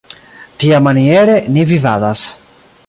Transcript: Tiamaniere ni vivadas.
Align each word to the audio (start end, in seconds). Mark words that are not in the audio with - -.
Tiamaniere 0.63 1.37
ni 1.57 1.69
vivadas. 1.73 2.27